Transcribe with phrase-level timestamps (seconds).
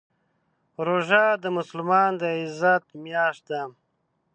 [0.87, 3.61] روژه د مسلمان د عزت میاشت ده.